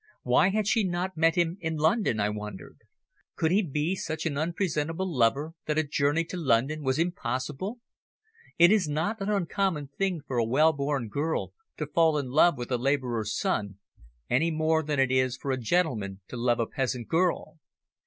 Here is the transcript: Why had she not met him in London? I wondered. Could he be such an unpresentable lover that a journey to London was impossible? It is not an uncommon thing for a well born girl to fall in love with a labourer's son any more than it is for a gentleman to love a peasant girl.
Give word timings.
Why 0.23 0.49
had 0.49 0.65
she 0.67 0.83
not 0.83 1.15
met 1.15 1.35
him 1.35 1.59
in 1.61 1.77
London? 1.77 2.19
I 2.19 2.29
wondered. 2.29 2.79
Could 3.35 3.51
he 3.51 3.61
be 3.61 3.93
such 3.95 4.25
an 4.25 4.35
unpresentable 4.35 5.07
lover 5.07 5.53
that 5.67 5.77
a 5.77 5.83
journey 5.83 6.23
to 6.25 6.37
London 6.37 6.81
was 6.81 6.97
impossible? 6.97 7.77
It 8.57 8.71
is 8.71 8.89
not 8.89 9.21
an 9.21 9.29
uncommon 9.29 9.89
thing 9.99 10.21
for 10.25 10.39
a 10.39 10.43
well 10.43 10.73
born 10.73 11.07
girl 11.07 11.53
to 11.77 11.85
fall 11.85 12.17
in 12.17 12.31
love 12.31 12.57
with 12.57 12.71
a 12.71 12.79
labourer's 12.79 13.37
son 13.37 13.77
any 14.27 14.49
more 14.49 14.81
than 14.81 14.99
it 14.99 15.11
is 15.11 15.37
for 15.37 15.51
a 15.51 15.57
gentleman 15.57 16.21
to 16.29 16.35
love 16.35 16.59
a 16.59 16.65
peasant 16.65 17.07
girl. 17.07 17.59